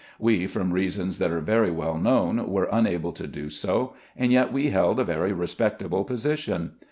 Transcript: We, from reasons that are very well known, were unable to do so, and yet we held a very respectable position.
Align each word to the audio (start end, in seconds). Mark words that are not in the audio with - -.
We, 0.17 0.47
from 0.47 0.71
reasons 0.73 1.19
that 1.19 1.29
are 1.29 1.41
very 1.41 1.69
well 1.69 1.95
known, 1.95 2.49
were 2.49 2.67
unable 2.71 3.11
to 3.11 3.27
do 3.27 3.51
so, 3.51 3.93
and 4.17 4.31
yet 4.31 4.51
we 4.51 4.71
held 4.71 4.99
a 4.99 5.03
very 5.03 5.31
respectable 5.31 6.05
position. 6.05 6.71